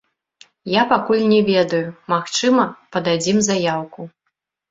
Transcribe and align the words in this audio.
Я 0.75 0.83
пакуль 0.91 1.25
не 1.33 1.41
ведаю, 1.49 1.91
магчыма, 2.13 2.65
пададзім 2.95 3.37
заяўку. 3.49 4.01